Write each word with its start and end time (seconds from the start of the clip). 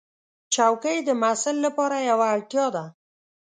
چوکۍ 0.53 0.97
د 1.07 1.09
محصل 1.21 1.55
لپاره 1.65 1.97
یوه 2.09 2.27
اړتیا 2.35 2.65
ده. 2.75 2.85